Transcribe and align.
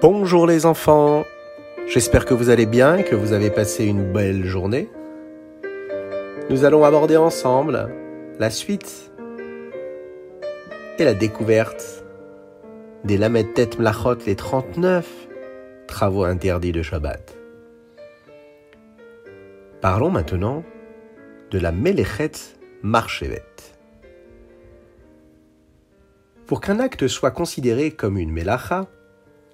Bonjour 0.00 0.46
les 0.46 0.64
enfants, 0.64 1.24
j'espère 1.88 2.24
que 2.24 2.32
vous 2.32 2.50
allez 2.50 2.66
bien 2.66 2.98
et 2.98 3.02
que 3.02 3.16
vous 3.16 3.32
avez 3.32 3.50
passé 3.50 3.84
une 3.84 4.12
belle 4.12 4.44
journée. 4.44 4.88
Nous 6.50 6.64
allons 6.64 6.84
aborder 6.84 7.16
ensemble 7.16 7.90
la 8.38 8.48
suite 8.48 9.10
et 11.00 11.04
la 11.04 11.14
découverte 11.14 12.04
des 13.02 13.16
Lamed 13.16 13.54
Tet 13.54 13.70
Mlachot, 13.76 14.18
les 14.24 14.36
39 14.36 15.04
travaux 15.88 16.22
interdits 16.22 16.70
de 16.70 16.82
Shabbat. 16.82 17.36
Parlons 19.80 20.10
maintenant 20.10 20.62
de 21.50 21.58
la 21.58 21.72
Melechet 21.72 22.30
Marchevet. 22.84 23.42
Pour 26.46 26.60
qu'un 26.60 26.78
acte 26.78 27.08
soit 27.08 27.32
considéré 27.32 27.90
comme 27.90 28.16
une 28.16 28.30
Melacha, 28.30 28.86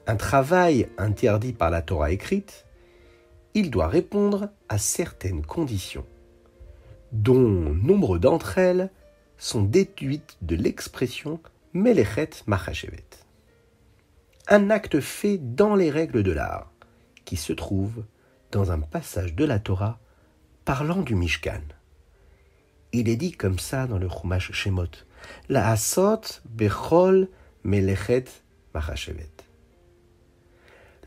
un 0.07 0.17
travail 0.17 0.89
interdit 0.99 1.53
par 1.53 1.71
la 1.71 1.83
Torah 1.83 2.11
écrite, 2.11 2.67
il 3.55 3.71
doit 3.71 3.89
répondre 3.89 4.51
à 4.69 4.79
certaines 4.79 5.45
conditions, 5.45 6.07
dont 7.12 7.75
nombre 7.75 8.19
d'entre 8.19 8.59
elles 8.59 8.91
sont 9.39 9.62
déduites 9.62 10.37
de 10.43 10.57
l'expression 10.57 11.41
Melechet 11.73 12.31
Machashevet. 12.47 13.05
Un 14.48 14.71
acte 14.71 15.01
fait 15.01 15.39
dans 15.39 15.75
les 15.75 15.91
règles 15.91 16.23
de 16.23 16.33
l'art, 16.33 16.71
qui 17.25 17.37
se 17.37 17.53
trouve 17.53 18.05
dans 18.51 18.73
un 18.73 18.81
passage 18.81 19.34
de 19.34 19.45
la 19.45 19.59
Torah 19.59 19.98
parlant 20.65 21.01
du 21.01 21.15
Mishkan. 21.15 21.62
Il 22.93 23.09
est 23.09 23.17
dit 23.17 23.33
comme 23.33 23.59
ça 23.59 23.87
dans 23.87 23.98
le 23.98 24.09
Chumash 24.09 24.53
Shemot, 24.53 24.91
La 25.48 25.71
Asot 25.71 26.21
Bechol 26.45 27.28
Melechet 27.65 28.27
Machashevet 28.75 29.44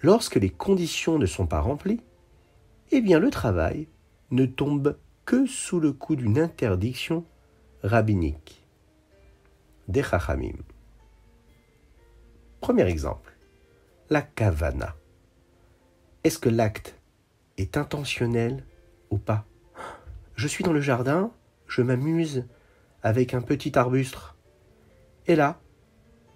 lorsque 0.07 0.35
les 0.35 0.49
conditions 0.49 1.19
ne 1.19 1.25
sont 1.25 1.47
pas 1.47 1.59
remplies, 1.59 1.99
eh 2.91 3.01
bien 3.01 3.19
le 3.19 3.29
travail 3.29 3.89
ne 4.31 4.45
tombe 4.45 4.97
que 5.25 5.45
sous 5.45 5.81
le 5.81 5.91
coup 5.91 6.15
d'une 6.15 6.39
interdiction 6.39 7.25
rabbinique. 7.83 8.65
Des 9.89 10.03
chachamim. 10.03 10.55
Premier 12.61 12.87
exemple, 12.87 13.35
la 14.09 14.21
kavana. 14.21 14.95
Est-ce 16.23 16.39
que 16.39 16.47
l'acte 16.47 16.97
est 17.57 17.75
intentionnel 17.75 18.63
ou 19.09 19.17
pas? 19.17 19.43
Je 20.35 20.47
suis 20.47 20.63
dans 20.63 20.71
le 20.71 20.79
jardin, 20.79 21.31
je 21.67 21.81
m'amuse 21.81 22.45
avec 23.03 23.33
un 23.33 23.41
petit 23.41 23.77
arbuste. 23.77 24.15
Et 25.25 25.35
là, 25.35 25.59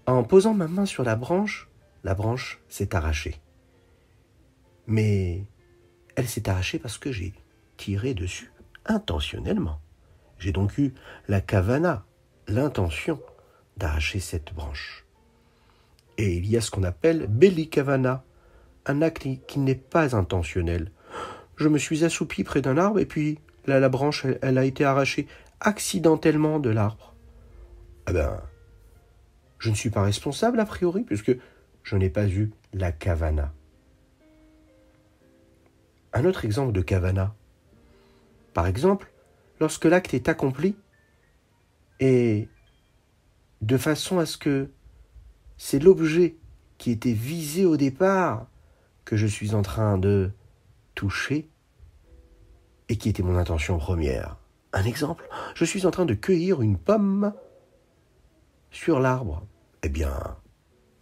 en 0.07 0.25
posant 0.25 0.53
ma 0.53 0.67
main 0.67 0.85
sur 0.85 1.05
la 1.05 1.15
branche, 1.15 1.69
la 2.03 2.15
branche 2.15 2.59
s'est 2.67 2.93
arrachée. 2.93 3.39
Mais 4.87 5.45
elle 6.15 6.27
s'est 6.27 6.49
arrachée 6.49 6.79
parce 6.79 6.97
que 6.97 7.11
j'ai 7.11 7.33
tiré 7.77 8.13
dessus 8.13 8.51
intentionnellement. 8.85 9.79
J'ai 10.39 10.51
donc 10.51 10.77
eu 10.77 10.93
la 11.27 11.41
kavana, 11.41 12.05
l'intention 12.47 13.19
d'arracher 13.77 14.19
cette 14.19 14.53
branche. 14.53 15.05
Et 16.17 16.35
il 16.35 16.47
y 16.47 16.57
a 16.57 16.61
ce 16.61 16.71
qu'on 16.71 16.83
appelle 16.83 17.27
belli 17.27 17.69
kavana, 17.69 18.23
un 18.85 19.01
acte 19.01 19.27
qui 19.47 19.59
n'est 19.59 19.75
pas 19.75 20.15
intentionnel. 20.15 20.91
Je 21.55 21.67
me 21.67 21.77
suis 21.77 22.03
assoupi 22.03 22.43
près 22.43 22.61
d'un 22.61 22.77
arbre 22.77 22.99
et 22.99 23.05
puis 23.05 23.39
la 23.67 23.89
branche, 23.89 24.25
elle, 24.41 24.57
a 24.57 24.65
été 24.65 24.83
arrachée 24.83 25.27
accidentellement 25.59 26.59
de 26.59 26.71
l'arbre. 26.71 27.13
Eh 28.09 28.13
ben, 28.13 28.41
je 29.59 29.69
ne 29.69 29.75
suis 29.75 29.91
pas 29.91 30.01
responsable 30.01 30.59
a 30.59 30.65
priori 30.65 31.03
puisque 31.03 31.37
je 31.83 31.95
n'ai 31.95 32.09
pas 32.09 32.27
eu 32.27 32.51
la 32.73 32.91
kavana. 32.91 33.53
Un 36.13 36.25
autre 36.25 36.45
exemple 36.45 36.73
de 36.73 36.81
kavana. 36.81 37.33
Par 38.53 38.67
exemple, 38.67 39.11
lorsque 39.59 39.85
l'acte 39.85 40.13
est 40.13 40.27
accompli 40.27 40.75
et 41.99 42.49
de 43.61 43.77
façon 43.77 44.19
à 44.19 44.25
ce 44.25 44.37
que 44.37 44.69
c'est 45.57 45.79
l'objet 45.79 46.35
qui 46.77 46.91
était 46.91 47.13
visé 47.13 47.65
au 47.65 47.77
départ 47.77 48.47
que 49.05 49.15
je 49.15 49.27
suis 49.27 49.53
en 49.53 49.61
train 49.61 49.97
de 49.97 50.31
toucher 50.95 51.49
et 52.89 52.97
qui 52.97 53.09
était 53.09 53.23
mon 53.23 53.37
intention 53.37 53.77
première. 53.77 54.37
Un 54.73 54.83
exemple, 54.83 55.29
je 55.55 55.65
suis 55.65 55.85
en 55.85 55.91
train 55.91 56.05
de 56.05 56.13
cueillir 56.13 56.61
une 56.61 56.77
pomme 56.77 57.33
sur 58.71 58.99
l'arbre. 58.99 59.45
Eh 59.83 59.89
bien, 59.89 60.37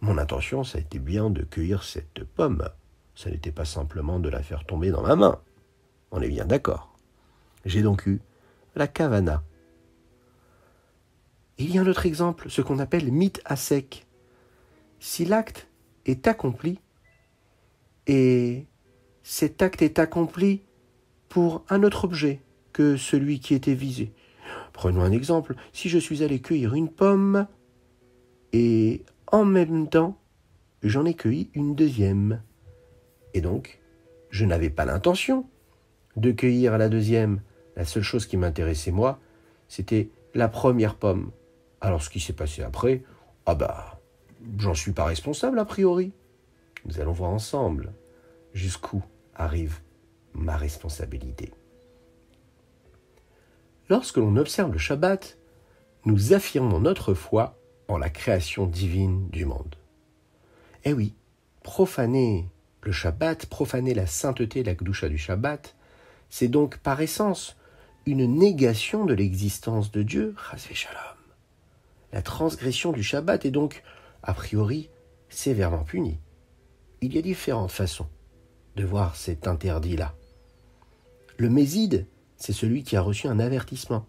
mon 0.00 0.18
intention, 0.18 0.64
ça 0.64 0.78
a 0.78 0.80
été 0.80 0.98
bien 0.98 1.30
de 1.30 1.42
cueillir 1.42 1.82
cette 1.82 2.24
pomme. 2.24 2.68
Ce 3.14 3.28
n'était 3.28 3.52
pas 3.52 3.64
simplement 3.64 4.18
de 4.18 4.28
la 4.28 4.42
faire 4.42 4.64
tomber 4.64 4.90
dans 4.90 5.02
ma 5.02 5.16
main. 5.16 5.40
On 6.10 6.20
est 6.20 6.28
bien 6.28 6.46
d'accord. 6.46 6.96
J'ai 7.64 7.82
donc 7.82 8.06
eu 8.06 8.20
la 8.74 8.86
kavana. 8.86 9.42
Il 11.58 11.74
y 11.74 11.78
a 11.78 11.82
un 11.82 11.86
autre 11.86 12.06
exemple, 12.06 12.48
ce 12.48 12.62
qu'on 12.62 12.78
appelle 12.78 13.12
mythe 13.12 13.42
à 13.44 13.56
sec. 13.56 14.06
Si 14.98 15.24
l'acte 15.24 15.68
est 16.06 16.26
accompli, 16.26 16.80
et 18.06 18.66
cet 19.22 19.62
acte 19.62 19.82
est 19.82 19.98
accompli 19.98 20.62
pour 21.28 21.64
un 21.68 21.82
autre 21.82 22.04
objet 22.04 22.40
que 22.72 22.96
celui 22.96 23.40
qui 23.40 23.54
était 23.54 23.74
visé. 23.74 24.12
Prenons 24.72 25.02
un 25.02 25.12
exemple, 25.12 25.54
si 25.72 25.88
je 25.88 25.98
suis 25.98 26.22
allé 26.22 26.40
cueillir 26.40 26.74
une 26.74 26.88
pomme, 26.88 27.46
et 28.52 29.04
en 29.26 29.44
même 29.44 29.88
temps, 29.88 30.18
j'en 30.82 31.04
ai 31.04 31.14
cueilli 31.14 31.50
une 31.54 31.74
deuxième. 31.74 32.42
Et 33.34 33.40
donc, 33.40 33.80
je 34.30 34.44
n'avais 34.44 34.70
pas 34.70 34.84
l'intention 34.84 35.46
de 36.16 36.30
cueillir 36.30 36.78
la 36.78 36.88
deuxième. 36.88 37.40
La 37.76 37.84
seule 37.84 38.02
chose 38.02 38.26
qui 38.26 38.36
m'intéressait, 38.36 38.90
moi, 38.90 39.18
c'était 39.68 40.10
la 40.34 40.48
première 40.48 40.96
pomme. 40.96 41.30
Alors, 41.80 42.02
ce 42.02 42.10
qui 42.10 42.20
s'est 42.20 42.32
passé 42.32 42.62
après, 42.62 43.02
ah 43.46 43.54
bah, 43.54 44.00
j'en 44.58 44.74
suis 44.74 44.92
pas 44.92 45.04
responsable 45.04 45.58
a 45.58 45.64
priori. 45.64 46.12
Nous 46.84 47.00
allons 47.00 47.12
voir 47.12 47.30
ensemble 47.30 47.92
jusqu'où 48.52 49.02
arrive 49.34 49.80
ma 50.34 50.56
responsabilité. 50.56 51.52
Lorsque 53.88 54.18
l'on 54.18 54.36
observe 54.36 54.72
le 54.72 54.78
Shabbat, 54.78 55.36
nous 56.04 56.32
affirmons 56.32 56.80
notre 56.80 57.14
foi 57.14 57.58
en 57.88 57.98
la 57.98 58.08
création 58.08 58.66
divine 58.66 59.28
du 59.30 59.44
monde. 59.44 59.74
Eh 60.84 60.92
oui, 60.92 61.14
profaner 61.62 62.48
le 62.82 62.92
Shabbat, 62.92 63.46
profaner 63.46 63.94
la 63.94 64.06
sainteté, 64.06 64.62
la 64.62 64.74
Gdusha 64.74 65.08
du 65.08 65.18
Shabbat, 65.18 65.74
c'est 66.30 66.48
donc 66.48 66.78
par 66.78 67.00
essence 67.00 67.56
une 68.06 68.26
négation 68.26 69.04
de 69.04 69.14
l'existence 69.14 69.90
de 69.90 70.02
Dieu, 70.02 70.34
Shalom. 70.56 70.96
La 72.12 72.22
transgression 72.22 72.92
du 72.92 73.02
Shabbat 73.02 73.44
est 73.44 73.50
donc, 73.50 73.82
a 74.22 74.32
priori, 74.32 74.88
sévèrement 75.28 75.84
punie. 75.84 76.18
Il 77.02 77.14
y 77.14 77.18
a 77.18 77.22
différentes 77.22 77.70
façons 77.70 78.08
de 78.76 78.84
voir 78.84 79.16
cet 79.16 79.46
interdit-là. 79.46 80.14
Le 81.36 81.48
Méside, 81.48 82.06
c'est 82.36 82.52
celui 82.52 82.82
qui 82.82 82.96
a 82.96 83.02
reçu 83.02 83.26
un 83.26 83.38
avertissement. 83.38 84.06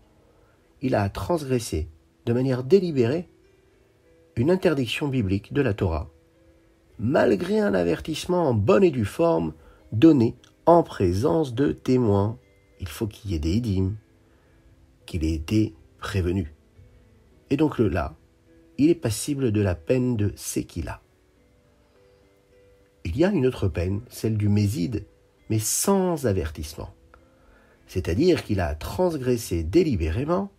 Il 0.82 0.96
a 0.96 1.08
transgressé 1.10 1.90
de 2.26 2.34
manière 2.34 2.64
délibérée 2.64 3.30
une 4.36 4.52
interdiction 4.52 5.08
biblique 5.08 5.54
de 5.54 5.62
la 5.62 5.74
Torah 5.74 6.11
malgré 7.02 7.60
un 7.60 7.74
avertissement 7.74 8.48
en 8.48 8.54
bonne 8.54 8.84
et 8.84 8.92
due 8.92 9.06
forme 9.06 9.54
donné 9.92 10.36
en 10.68 10.84
présence 10.84 11.56
de 11.56 11.72
témoins. 11.72 12.38
Il 12.80 12.88
faut 12.88 13.08
qu'il 13.08 13.32
y 13.32 13.34
ait 13.34 13.40
des 13.40 13.54
édimes, 13.54 13.98
qu'il 15.08 15.26
ait 15.26 15.34
été 15.34 15.74
prévenu. 15.98 16.54
Et 17.50 17.58
donc 17.58 17.80
là, 17.80 18.16
il 18.78 18.92
est 18.92 18.96
passible 18.96 19.52
de 19.52 19.62
la 19.62 19.74
peine 19.74 20.16
de 20.16 20.32
Sekila. 20.36 21.02
Il 23.04 23.18
y 23.18 23.26
a 23.26 23.32
une 23.32 23.48
autre 23.48 23.68
peine, 23.68 24.02
celle 24.08 24.38
du 24.38 24.48
Méside, 24.48 25.08
mais 25.50 25.58
sans 25.58 26.28
avertissement. 26.28 26.94
C'est-à-dire 27.88 28.44
qu'il 28.44 28.60
a 28.60 28.76
transgressé 28.76 29.64
délibérément 29.64 30.52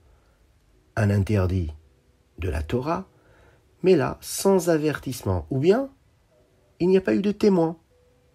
un 0.96 1.08
interdit 1.08 1.72
de 2.40 2.48
la 2.48 2.64
Torah, 2.64 3.06
mais 3.84 3.94
là 3.94 4.18
sans 4.20 4.70
avertissement, 4.70 5.46
ou 5.48 5.60
bien 5.60 5.88
il 6.80 6.88
n'y 6.88 6.96
a 6.96 7.00
pas 7.00 7.14
eu 7.14 7.22
de 7.22 7.32
témoin 7.32 7.76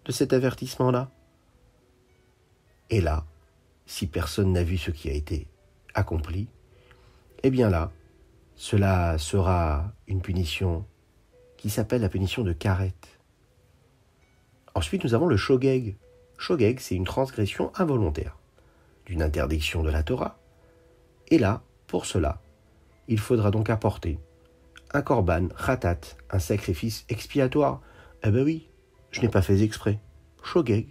de 0.04 0.12
cet 0.12 0.32
avertissement-là. 0.32 1.10
Et 2.90 3.00
là, 3.00 3.24
si 3.86 4.06
personne 4.06 4.52
n'a 4.52 4.62
vu 4.62 4.78
ce 4.78 4.90
qui 4.90 5.10
a 5.10 5.12
été 5.12 5.46
accompli, 5.94 6.48
eh 7.42 7.50
bien 7.50 7.68
là, 7.68 7.92
cela 8.56 9.18
sera 9.18 9.92
une 10.06 10.20
punition 10.20 10.84
qui 11.56 11.70
s'appelle 11.70 12.00
la 12.00 12.08
punition 12.08 12.42
de 12.42 12.52
carette. 12.52 13.18
Ensuite, 14.74 15.04
nous 15.04 15.14
avons 15.14 15.26
le 15.26 15.36
shogeg. 15.36 15.96
Shogeg, 16.38 16.80
c'est 16.80 16.94
une 16.94 17.04
transgression 17.04 17.72
involontaire 17.76 18.38
d'une 19.06 19.22
interdiction 19.22 19.82
de 19.82 19.90
la 19.90 20.02
Torah. 20.02 20.38
Et 21.28 21.38
là, 21.38 21.62
pour 21.86 22.06
cela, 22.06 22.40
il 23.08 23.18
faudra 23.18 23.50
donc 23.50 23.70
apporter 23.70 24.18
un 24.92 25.02
korban, 25.02 25.48
khatat, 25.48 26.00
un 26.30 26.38
sacrifice 26.38 27.04
expiatoire, 27.08 27.80
eh 28.24 28.30
ben 28.30 28.44
oui, 28.44 28.68
je 29.10 29.20
n'ai 29.20 29.28
pas 29.28 29.42
fait 29.42 29.62
exprès. 29.62 29.98
Shogeg, 30.42 30.88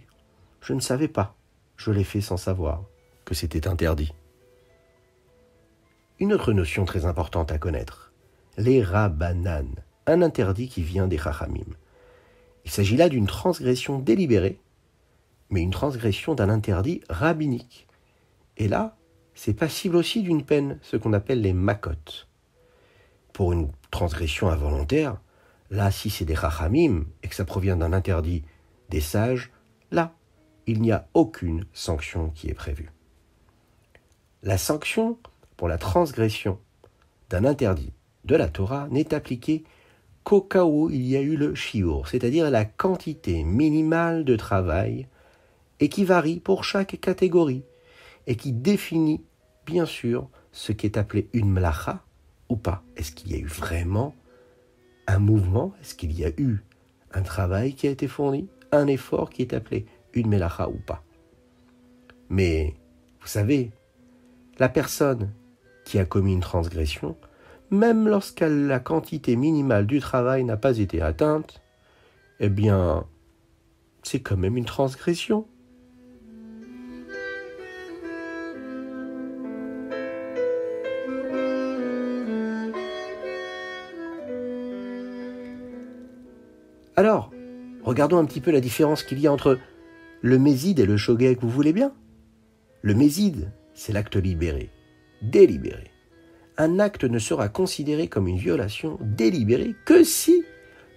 je 0.60 0.72
ne 0.72 0.80
savais 0.80 1.08
pas. 1.08 1.34
Je 1.76 1.90
l'ai 1.90 2.04
fait 2.04 2.20
sans 2.20 2.36
savoir 2.36 2.84
que 3.24 3.34
c'était 3.34 3.68
interdit. 3.68 4.12
Une 6.18 6.32
autre 6.32 6.52
notion 6.52 6.84
très 6.84 7.06
importante 7.06 7.52
à 7.52 7.58
connaître, 7.58 8.12
les 8.56 8.82
rabanan, 8.82 9.68
un 10.06 10.22
interdit 10.22 10.68
qui 10.68 10.82
vient 10.82 11.06
des 11.06 11.18
chachamim. 11.18 11.76
Il 12.64 12.70
s'agit 12.70 12.96
là 12.96 13.08
d'une 13.08 13.26
transgression 13.26 13.98
délibérée, 13.98 14.58
mais 15.50 15.62
une 15.62 15.70
transgression 15.70 16.34
d'un 16.34 16.48
interdit 16.48 17.02
rabbinique. 17.08 17.86
Et 18.56 18.68
là, 18.68 18.96
c'est 19.34 19.54
passible 19.54 19.94
aussi 19.94 20.22
d'une 20.22 20.44
peine, 20.44 20.78
ce 20.82 20.96
qu'on 20.96 21.12
appelle 21.12 21.40
les 21.40 21.52
makotes. 21.52 22.26
Pour 23.32 23.52
une 23.52 23.70
transgression 23.90 24.48
involontaire, 24.48 25.20
là, 25.70 25.90
si 25.90 26.10
c'est 26.10 26.24
des 26.24 26.34
chachamim 26.34 27.04
et 27.22 27.28
que 27.28 27.34
ça 27.34 27.44
provient 27.44 27.76
d'un 27.76 27.92
interdit 27.92 28.44
des 28.90 29.00
sages, 29.00 29.50
là, 29.90 30.14
il 30.66 30.80
n'y 30.80 30.92
a 30.92 31.08
aucune 31.14 31.66
sanction 31.72 32.30
qui 32.30 32.48
est 32.48 32.54
prévue. 32.54 32.90
La 34.42 34.58
sanction 34.58 35.18
pour 35.56 35.68
la 35.68 35.78
transgression 35.78 36.58
d'un 37.30 37.44
interdit 37.44 37.92
de 38.24 38.36
la 38.36 38.48
Torah 38.48 38.88
n'est 38.90 39.14
appliquée 39.14 39.64
qu'au 40.24 40.40
cas 40.42 40.64
où 40.64 40.90
il 40.90 41.02
y 41.06 41.16
a 41.16 41.20
eu 41.20 41.36
le 41.36 41.54
shiur, 41.54 42.06
c'est-à-dire 42.08 42.50
la 42.50 42.64
quantité 42.64 43.44
minimale 43.44 44.24
de 44.24 44.36
travail, 44.36 45.08
et 45.80 45.88
qui 45.88 46.04
varie 46.04 46.40
pour 46.40 46.64
chaque 46.64 47.00
catégorie, 47.00 47.64
et 48.26 48.36
qui 48.36 48.52
définit 48.52 49.24
bien 49.64 49.86
sûr 49.86 50.28
ce 50.52 50.72
qui 50.72 50.86
est 50.86 50.98
appelé 50.98 51.28
une 51.32 51.50
mlacha 51.50 52.04
ou 52.48 52.56
pas. 52.56 52.82
Est-ce 52.96 53.12
qu'il 53.12 53.32
y 53.32 53.34
a 53.34 53.38
eu 53.38 53.46
vraiment 53.46 54.14
un 55.08 55.18
mouvement 55.18 55.72
Est-ce 55.80 55.94
qu'il 55.94 56.12
y 56.12 56.24
a 56.24 56.30
eu 56.36 56.58
un 57.12 57.22
travail 57.22 57.74
qui 57.74 57.88
a 57.88 57.90
été 57.90 58.06
fourni 58.06 58.48
Un 58.70 58.86
effort 58.86 59.30
qui 59.30 59.42
est 59.42 59.54
appelé 59.54 59.86
une 60.12 60.28
melacha 60.28 60.68
ou 60.68 60.76
pas? 60.76 61.02
Mais, 62.28 62.74
vous 63.20 63.26
savez, 63.26 63.72
la 64.58 64.68
personne 64.68 65.32
qui 65.84 65.98
a 65.98 66.04
commis 66.04 66.34
une 66.34 66.40
transgression, 66.40 67.16
même 67.70 68.06
lorsque 68.06 68.40
la 68.40 68.78
quantité 68.78 69.34
minimale 69.36 69.86
du 69.86 70.00
travail 70.00 70.44
n'a 70.44 70.58
pas 70.58 70.78
été 70.78 71.00
atteinte, 71.00 71.62
eh 72.40 72.50
bien, 72.50 73.06
c'est 74.02 74.20
quand 74.20 74.36
même 74.36 74.56
une 74.56 74.64
transgression. 74.66 75.46
Alors, 86.98 87.30
regardons 87.84 88.18
un 88.18 88.24
petit 88.24 88.40
peu 88.40 88.50
la 88.50 88.58
différence 88.58 89.04
qu'il 89.04 89.20
y 89.20 89.28
a 89.28 89.32
entre 89.32 89.60
le 90.20 90.36
méside 90.36 90.80
et 90.80 90.84
le 90.84 90.96
shogeg, 90.96 91.38
vous 91.40 91.48
voulez 91.48 91.72
bien 91.72 91.92
Le 92.82 92.92
méside, 92.92 93.52
c'est 93.72 93.92
l'acte 93.92 94.16
libéré, 94.16 94.70
délibéré. 95.22 95.92
Un 96.56 96.80
acte 96.80 97.04
ne 97.04 97.20
sera 97.20 97.48
considéré 97.48 98.08
comme 98.08 98.26
une 98.26 98.36
violation 98.36 98.98
délibérée 99.00 99.76
que 99.84 100.02
si 100.02 100.42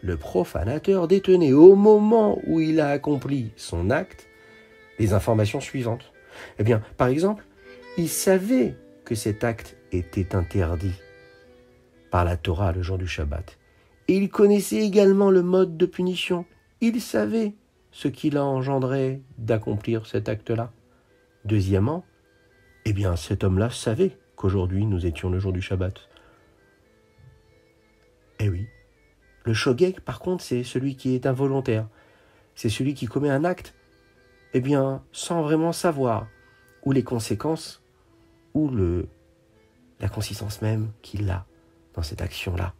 le 0.01 0.17
profanateur 0.17 1.07
détenait 1.07 1.53
au 1.53 1.75
moment 1.75 2.41
où 2.47 2.59
il 2.59 2.79
a 2.79 2.89
accompli 2.89 3.51
son 3.55 3.91
acte 3.91 4.27
les 4.97 5.13
informations 5.13 5.61
suivantes. 5.61 6.13
Eh 6.57 6.63
bien, 6.63 6.81
par 6.97 7.09
exemple, 7.09 7.45
il 7.99 8.09
savait 8.09 8.75
que 9.05 9.13
cet 9.13 9.43
acte 9.43 9.77
était 9.91 10.33
interdit 10.35 10.95
par 12.09 12.25
la 12.25 12.37
Torah 12.37 12.71
le 12.71 12.81
jour 12.81 12.97
du 12.97 13.05
Shabbat 13.05 13.59
il 14.15 14.29
connaissait 14.29 14.83
également 14.83 15.31
le 15.31 15.41
mode 15.41 15.77
de 15.77 15.85
punition. 15.85 16.45
Il 16.81 16.99
savait 17.01 17.53
ce 17.91 18.07
qu'il 18.07 18.37
a 18.37 18.43
engendré 18.43 19.21
d'accomplir 19.37 20.05
cet 20.05 20.29
acte-là. 20.29 20.71
Deuxièmement, 21.45 22.03
eh 22.85 22.93
bien 22.93 23.15
cet 23.15 23.43
homme-là 23.43 23.69
savait 23.69 24.17
qu'aujourd'hui 24.35 24.85
nous 24.85 25.05
étions 25.05 25.29
le 25.29 25.39
jour 25.39 25.53
du 25.53 25.61
Shabbat. 25.61 26.09
Eh 28.39 28.49
oui. 28.49 28.67
Le 29.43 29.53
shogeg, 29.53 29.99
par 30.01 30.19
contre, 30.19 30.43
c'est 30.43 30.63
celui 30.63 30.95
qui 30.95 31.15
est 31.15 31.25
involontaire. 31.25 31.87
C'est 32.55 32.69
celui 32.69 32.93
qui 32.93 33.05
commet 33.05 33.29
un 33.29 33.43
acte, 33.43 33.75
eh 34.53 34.61
bien, 34.61 35.03
sans 35.11 35.41
vraiment 35.41 35.71
savoir, 35.71 36.27
ou 36.83 36.91
les 36.91 37.03
conséquences, 37.03 37.81
ou 38.53 38.69
le, 38.69 39.07
la 39.99 40.09
consistance 40.09 40.61
même 40.61 40.91
qu'il 41.01 41.29
a 41.29 41.45
dans 41.93 42.03
cette 42.03 42.21
action-là 42.21 42.73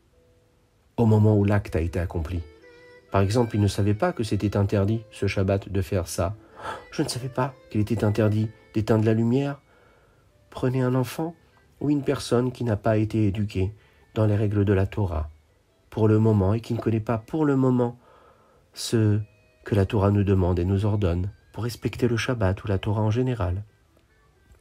au 1.01 1.05
moment 1.05 1.35
où 1.35 1.43
l'acte 1.43 1.75
a 1.75 1.81
été 1.81 1.99
accompli. 1.99 2.41
Par 3.11 3.21
exemple, 3.21 3.55
il 3.55 3.61
ne 3.61 3.67
savait 3.67 3.93
pas 3.93 4.13
que 4.13 4.23
c'était 4.23 4.55
interdit, 4.55 5.03
ce 5.11 5.27
Shabbat, 5.27 5.69
de 5.69 5.81
faire 5.81 6.07
ça. 6.07 6.35
Je 6.91 7.01
ne 7.01 7.07
savais 7.07 7.29
pas 7.29 7.53
qu'il 7.69 7.81
était 7.81 8.03
interdit 8.03 8.49
d'éteindre 8.73 9.05
la 9.05 9.13
lumière. 9.13 9.59
Prenez 10.49 10.81
un 10.81 10.95
enfant 10.95 11.35
ou 11.79 11.89
une 11.89 12.03
personne 12.03 12.51
qui 12.51 12.63
n'a 12.63 12.77
pas 12.77 12.97
été 12.97 13.27
éduquée 13.27 13.73
dans 14.13 14.25
les 14.25 14.35
règles 14.35 14.63
de 14.63 14.73
la 14.73 14.85
Torah 14.85 15.29
pour 15.89 16.07
le 16.07 16.19
moment 16.19 16.53
et 16.53 16.61
qui 16.61 16.73
ne 16.73 16.79
connaît 16.79 16.99
pas 16.99 17.17
pour 17.17 17.45
le 17.45 17.55
moment 17.55 17.97
ce 18.73 19.19
que 19.65 19.75
la 19.75 19.85
Torah 19.85 20.11
nous 20.11 20.23
demande 20.23 20.59
et 20.59 20.65
nous 20.65 20.85
ordonne 20.85 21.31
pour 21.51 21.63
respecter 21.63 22.07
le 22.07 22.17
Shabbat 22.17 22.63
ou 22.63 22.67
la 22.67 22.77
Torah 22.77 23.01
en 23.01 23.11
général. 23.11 23.63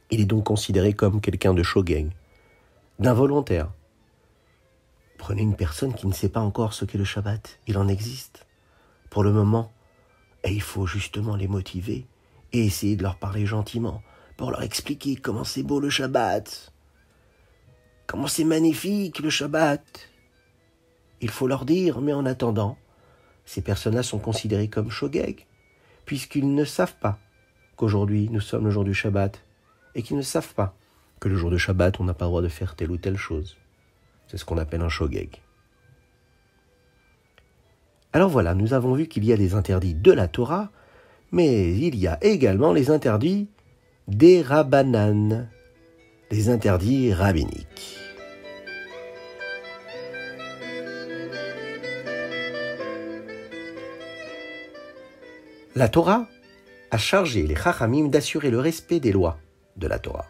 Il 0.09 0.19
est 0.19 0.25
donc 0.25 0.45
considéré 0.45 0.91
comme 0.91 1.21
quelqu'un 1.21 1.53
de 1.53 1.63
shogeng, 1.63 2.09
d'involontaire, 2.99 3.71
Prenez 5.21 5.43
une 5.43 5.55
personne 5.55 5.93
qui 5.93 6.07
ne 6.07 6.13
sait 6.13 6.29
pas 6.29 6.39
encore 6.39 6.73
ce 6.73 6.83
qu'est 6.83 6.97
le 6.97 7.03
Shabbat. 7.03 7.59
Il 7.67 7.77
en 7.77 7.87
existe. 7.87 8.47
Pour 9.11 9.21
le 9.23 9.31
moment. 9.31 9.71
Et 10.43 10.51
il 10.51 10.63
faut 10.63 10.87
justement 10.87 11.35
les 11.35 11.47
motiver 11.47 12.07
et 12.53 12.65
essayer 12.65 12.95
de 12.95 13.03
leur 13.03 13.19
parler 13.19 13.45
gentiment 13.45 14.01
pour 14.35 14.49
leur 14.49 14.63
expliquer 14.63 15.15
comment 15.15 15.43
c'est 15.43 15.61
beau 15.61 15.79
le 15.79 15.91
Shabbat. 15.91 16.73
Comment 18.07 18.25
c'est 18.25 18.43
magnifique 18.43 19.19
le 19.19 19.29
Shabbat. 19.29 20.09
Il 21.21 21.29
faut 21.29 21.45
leur 21.45 21.65
dire, 21.65 22.01
mais 22.01 22.13
en 22.13 22.25
attendant, 22.25 22.79
ces 23.45 23.61
personnes-là 23.61 24.01
sont 24.01 24.17
considérées 24.17 24.69
comme 24.69 24.89
shogeg, 24.89 25.45
puisqu'ils 26.05 26.55
ne 26.55 26.65
savent 26.65 26.97
pas 26.99 27.19
qu'aujourd'hui 27.75 28.27
nous 28.31 28.41
sommes 28.41 28.65
le 28.65 28.71
jour 28.71 28.83
du 28.83 28.95
Shabbat, 28.95 29.39
et 29.93 30.01
qu'ils 30.01 30.17
ne 30.17 30.23
savent 30.23 30.55
pas 30.55 30.75
que 31.19 31.29
le 31.29 31.35
jour 31.35 31.51
de 31.51 31.57
Shabbat 31.57 31.99
on 31.99 32.05
n'a 32.05 32.15
pas 32.15 32.25
le 32.25 32.29
droit 32.29 32.41
de 32.41 32.47
faire 32.47 32.75
telle 32.75 32.89
ou 32.89 32.97
telle 32.97 33.17
chose. 33.17 33.60
C'est 34.31 34.37
ce 34.37 34.45
qu'on 34.45 34.57
appelle 34.57 34.79
un 34.79 34.87
shogeg. 34.87 35.41
Alors 38.13 38.29
voilà, 38.29 38.55
nous 38.55 38.73
avons 38.73 38.93
vu 38.93 39.07
qu'il 39.07 39.25
y 39.25 39.33
a 39.33 39.35
les 39.35 39.55
interdits 39.55 39.93
de 39.93 40.09
la 40.09 40.29
Torah, 40.29 40.71
mais 41.33 41.77
il 41.77 41.97
y 41.97 42.07
a 42.07 42.17
également 42.21 42.71
les 42.71 42.91
interdits 42.91 43.49
des 44.07 44.41
rabbanan, 44.41 45.49
les 46.31 46.47
interdits 46.47 47.13
rabbiniques. 47.13 47.97
La 55.75 55.89
Torah 55.89 56.25
a 56.89 56.97
chargé 56.97 57.43
les 57.43 57.57
chachamim 57.57 58.07
d'assurer 58.07 58.49
le 58.49 58.61
respect 58.61 59.01
des 59.01 59.11
lois 59.11 59.39
de 59.75 59.87
la 59.87 59.99
Torah. 59.99 60.27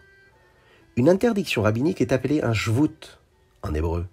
Une 0.96 1.08
interdiction 1.08 1.62
rabbinique 1.62 2.02
est 2.02 2.12
appelée 2.12 2.42
un 2.42 2.54
shvut 2.54 3.21
en 3.64 3.74
hébreu. 3.74 4.06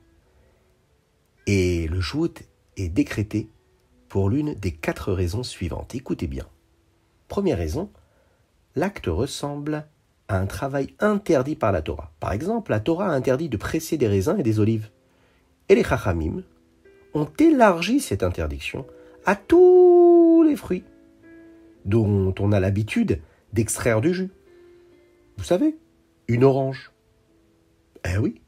Et 1.47 1.89
le 1.89 2.01
jout 2.01 2.35
est 2.77 2.89
décrété 2.89 3.49
pour 4.09 4.31
l'une 4.31 4.55
des 4.55 4.73
quatre 4.73 5.13
raisons 5.13 5.43
suivantes. 5.43 5.95
Écoutez 5.95 6.27
bien. 6.27 6.47
Première 7.29 7.59
raison, 7.59 7.91
l'acte 8.75 9.07
ressemble 9.07 9.87
à 10.29 10.39
un 10.39 10.47
travail 10.47 10.95
interdit 11.01 11.57
par 11.57 11.73
la 11.73 11.83
Torah. 11.83 12.13
Par 12.21 12.33
exemple, 12.33 12.71
la 12.71 12.81
Torah 12.81 13.09
a 13.09 13.15
interdit 13.15 13.49
de 13.49 13.57
presser 13.57 13.97
des 13.97 14.09
raisins 14.09 14.39
et 14.39 14.43
des 14.43 14.61
olives. 14.61 14.91
Et 15.69 15.75
les 15.75 15.85
Chachamim 15.85 16.43
ont 17.15 17.29
élargi 17.39 18.01
cette 18.01 18.23
interdiction 18.23 18.87
à 19.27 19.37
tous 19.37 20.43
les 20.47 20.57
fruits 20.57 20.85
dont 21.85 22.35
on 22.39 22.53
a 22.53 22.61
l'habitude 22.61 23.21
d'extraire 23.53 24.01
du 24.01 24.13
jus. 24.13 24.31
Vous 25.39 25.45
savez, 25.45 25.77
une 26.29 26.45
orange. 26.45 26.93
Eh 28.05 28.19
oui, 28.19 28.41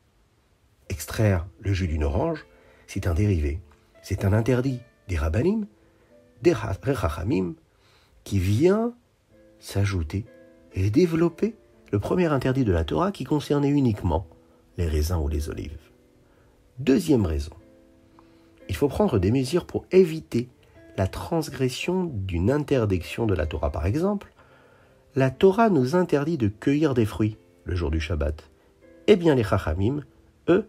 extraire 1.00 1.46
le 1.60 1.72
jus 1.72 1.88
d'une 1.88 2.04
orange, 2.04 2.44
c'est 2.86 3.06
un 3.06 3.14
dérivé, 3.14 3.62
c'est 4.02 4.26
un 4.26 4.34
interdit 4.34 4.80
des 5.08 5.16
rabbanim, 5.16 5.66
des 6.42 6.52
rachamim, 6.52 7.54
qui 8.22 8.38
vient 8.38 8.92
s'ajouter 9.60 10.26
et 10.74 10.90
développer 10.90 11.54
le 11.90 12.00
premier 12.00 12.26
interdit 12.26 12.66
de 12.66 12.72
la 12.72 12.84
Torah 12.84 13.12
qui 13.12 13.24
concernait 13.24 13.70
uniquement 13.70 14.26
les 14.76 14.86
raisins 14.86 15.16
ou 15.16 15.28
les 15.28 15.48
olives. 15.48 15.88
Deuxième 16.78 17.24
raison, 17.24 17.56
il 18.68 18.76
faut 18.76 18.88
prendre 18.88 19.18
des 19.18 19.32
mesures 19.32 19.64
pour 19.64 19.86
éviter 19.92 20.50
la 20.98 21.06
transgression 21.06 22.04
d'une 22.12 22.50
interdiction 22.50 23.24
de 23.24 23.34
la 23.34 23.46
Torah. 23.46 23.72
Par 23.72 23.86
exemple, 23.86 24.34
la 25.16 25.30
Torah 25.30 25.70
nous 25.70 25.96
interdit 25.96 26.36
de 26.36 26.48
cueillir 26.48 26.92
des 26.92 27.06
fruits 27.06 27.38
le 27.64 27.74
jour 27.74 27.90
du 27.90 28.00
Shabbat. 28.00 28.50
Eh 29.06 29.16
bien, 29.16 29.34
les 29.34 29.44
Chachamim, 29.44 30.02
eux, 30.50 30.68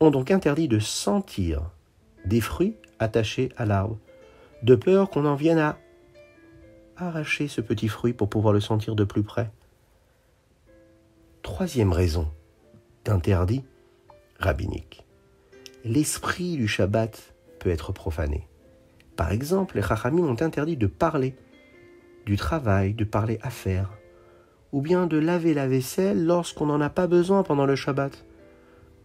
ont 0.00 0.10
donc 0.10 0.30
interdit 0.30 0.68
de 0.68 0.78
sentir 0.78 1.70
des 2.24 2.40
fruits 2.40 2.76
attachés 2.98 3.50
à 3.56 3.64
l'arbre. 3.64 3.98
de 4.62 4.74
peur 4.74 5.10
qu'on 5.10 5.26
en 5.26 5.34
vienne 5.34 5.58
à 5.58 5.78
arracher 6.96 7.46
ce 7.46 7.60
petit 7.60 7.88
fruit 7.88 8.14
pour 8.14 8.28
pouvoir 8.28 8.54
le 8.54 8.60
sentir 8.60 8.96
de 8.96 9.04
plus 9.04 9.22
près. 9.22 9.50
Troisième 11.42 11.92
raison 11.92 12.28
d'interdit 13.04 13.64
rabbinique. 14.40 15.04
L'esprit 15.84 16.56
du 16.56 16.66
Shabbat 16.66 17.34
peut 17.60 17.70
être 17.70 17.92
profané. 17.92 18.48
Par 19.14 19.30
exemple, 19.30 19.76
les 19.76 19.82
Chachamim 19.82 20.24
ont 20.24 20.42
interdit 20.42 20.76
de 20.76 20.86
parler 20.86 21.36
du 22.24 22.36
travail, 22.36 22.94
de 22.94 23.04
parler 23.04 23.38
affaires, 23.42 23.90
ou 24.72 24.80
bien 24.80 25.06
de 25.06 25.16
laver 25.16 25.54
la 25.54 25.68
vaisselle 25.68 26.24
lorsqu'on 26.24 26.66
n'en 26.66 26.80
a 26.80 26.90
pas 26.90 27.06
besoin 27.06 27.42
pendant 27.42 27.66
le 27.66 27.76
Shabbat, 27.76 28.24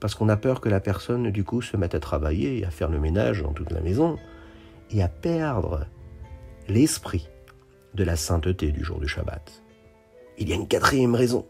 parce 0.02 0.16
qu'on 0.16 0.30
a 0.30 0.36
peur 0.36 0.60
que 0.60 0.68
la 0.68 0.82
personne 0.82 1.30
du 1.30 1.46
coup 1.46 1.62
se 1.62 1.78
mette 1.78 1.96
à 1.96 2.00
travailler 2.00 2.66
à 2.66 2.72
faire 2.72 2.90
le 2.90 3.00
ménage 3.00 3.44
dans 3.44 3.54
toute 3.54 3.72
la 3.72 3.82
maison, 3.82 4.18
et 4.90 5.02
à 5.02 5.08
perdre 5.08 5.86
l'esprit 6.68 7.30
de 7.94 8.04
la 8.04 8.18
sainteté 8.18 8.72
du 8.72 8.84
jour 8.84 9.00
du 9.00 9.08
Shabbat. 9.08 9.64
Il 10.38 10.50
y 10.50 10.54
a 10.54 10.56
une 10.56 10.68
quatrième 10.68 11.16
raison 11.16 11.46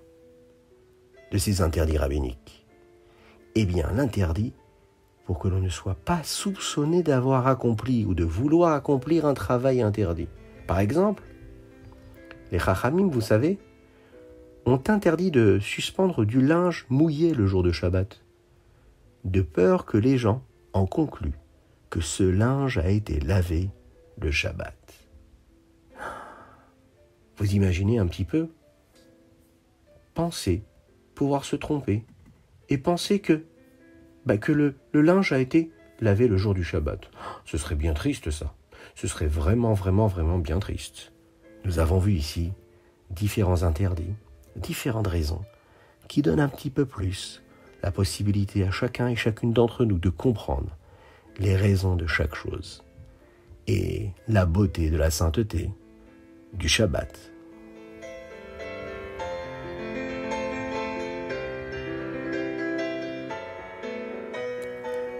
de 1.32 1.38
ces 1.38 1.62
interdits 1.62 1.98
rabbiniques. 1.98 2.68
Eh 3.56 3.66
bien, 3.66 3.90
l'interdit 3.96 4.54
pour 5.26 5.40
que 5.40 5.48
l'on 5.48 5.62
ne 5.62 5.70
soit 5.70 5.96
pas 5.96 6.22
soupçonné 6.24 7.04
d'avoir 7.04 7.48
accompli 7.48 8.06
ou 8.06 8.14
de 8.14 8.26
vouloir 8.26 8.74
accomplir 8.74 9.26
un 9.26 9.34
travail 9.34 9.82
interdit. 9.82 10.28
Par 10.68 10.80
exemple, 10.80 11.24
les 12.52 12.60
Chachamim, 12.60 13.08
vous 13.08 13.22
savez, 13.22 13.60
ont 14.66 14.82
interdit 14.88 15.32
de 15.32 15.58
suspendre 15.60 16.26
du 16.26 16.42
linge 16.42 16.86
mouillé 16.90 17.34
le 17.34 17.48
jour 17.48 17.64
de 17.64 17.72
Shabbat, 17.72 18.22
de 19.24 19.42
peur 19.42 19.86
que 19.86 19.98
les 19.98 20.18
gens 20.18 20.44
en 20.74 20.86
concluent 20.86 21.40
que 21.90 22.02
ce 22.02 22.24
linge 22.24 22.78
a 22.78 22.90
été 22.90 23.20
lavé 23.20 23.70
le 24.18 24.32
Shabbat. 24.32 24.78
Vous 27.38 27.54
imaginez 27.54 27.98
un 27.98 28.08
petit 28.08 28.26
peu? 28.26 28.50
Pensez 30.14 30.64
pouvoir 31.16 31.46
se 31.46 31.56
tromper 31.56 32.06
et 32.70 32.78
penser 32.78 33.20
que, 33.20 33.46
bah, 34.26 34.38
que 34.38 34.52
le, 34.52 34.76
le 34.92 35.02
linge 35.02 35.34
a 35.34 35.40
été 35.40 35.72
lavé 36.00 36.28
le 36.28 36.38
jour 36.38 36.54
du 36.54 36.64
Shabbat. 36.64 37.10
Ce 37.46 37.58
serait 37.58 37.76
bien 37.76 37.94
triste 37.94 38.32
ça. 38.32 38.54
Ce 38.96 39.08
serait 39.08 39.28
vraiment, 39.28 39.74
vraiment, 39.74 40.08
vraiment 40.08 40.40
bien 40.40 40.60
triste. 40.60 41.12
Nous 41.66 41.80
avons 41.80 42.00
vu 42.00 42.14
ici 42.14 42.54
différents 43.10 43.64
interdits, 43.64 44.16
différentes 44.56 45.08
raisons, 45.08 45.44
qui 46.08 46.22
donnent 46.22 46.40
un 46.40 46.50
petit 46.50 46.70
peu 46.70 46.86
plus 46.86 47.42
la 47.84 47.92
possibilité 47.92 48.64
à 48.64 48.72
chacun 48.72 49.08
et 49.08 49.16
chacune 49.16 49.54
d'entre 49.54 49.86
nous 49.86 49.98
de 49.98 50.10
comprendre 50.10 50.78
les 51.40 51.56
raisons 51.56 51.96
de 51.96 52.08
chaque 52.08 52.36
chose 52.36 52.84
et 53.68 54.10
la 54.28 54.46
beauté 54.46 54.90
de 54.90 54.98
la 54.98 55.10
sainteté 55.10 55.70
du 56.54 56.68
Shabbat. 56.68 57.32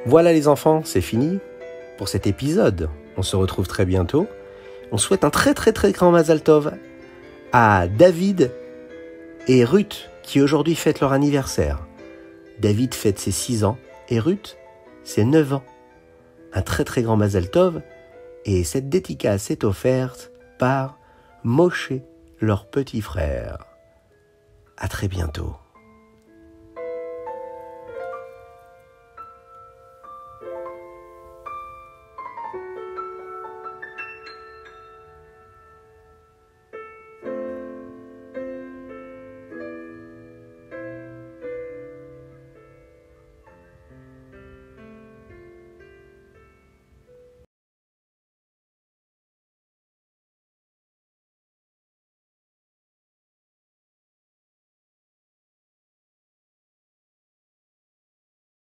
Voilà 0.06 0.34
les 0.34 0.48
enfants, 0.48 0.82
c'est 0.84 1.02
fini 1.02 1.40
pour 1.98 2.10
cet 2.10 2.26
épisode. 2.26 2.90
On 3.18 3.22
se 3.22 3.36
retrouve 3.36 3.68
très 3.68 3.86
bientôt. 3.86 4.28
On 4.92 4.98
souhaite 4.98 5.24
un 5.24 5.30
très 5.30 5.54
très 5.54 5.74
très 5.74 5.92
grand 5.92 6.12
Mazal 6.12 6.42
Tov 6.42 6.74
à 7.54 7.88
David 7.88 8.52
et 9.48 9.64
Ruth 9.64 10.10
qui 10.24 10.42
aujourd'hui 10.42 10.76
fêtent 10.76 11.02
leur 11.02 11.12
anniversaire. 11.12 11.86
David 12.62 12.94
fête 12.94 13.18
ses 13.18 13.32
6 13.32 13.64
ans 13.64 13.78
et 14.10 14.20
Ruth 14.20 14.58
ses 15.04 15.26
9 15.26 15.54
ans. 15.54 15.64
Un 16.54 16.62
très 16.62 16.84
très 16.84 17.02
grand 17.02 17.18
Mazal 17.18 17.50
Tov 17.50 17.82
et 18.46 18.64
cette 18.64 18.88
dédicace 18.88 19.50
est 19.50 19.64
offerte 19.64 20.32
par 20.60 21.00
Moshe, 21.44 21.94
leur 22.40 22.70
petit 22.70 23.02
frère. 23.02 23.66
À 24.78 24.88
très 24.88 25.08
bientôt. 25.08 25.56